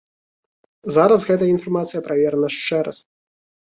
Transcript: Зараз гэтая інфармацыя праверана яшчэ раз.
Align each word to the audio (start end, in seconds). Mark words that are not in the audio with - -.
Зараз 0.95 1.27
гэтая 1.31 1.49
інфармацыя 1.53 2.03
праверана 2.11 2.47
яшчэ 2.51 2.77
раз. 2.89 2.97